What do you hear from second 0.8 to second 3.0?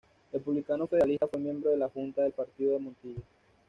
federalista, fue miembro de la junta del partido en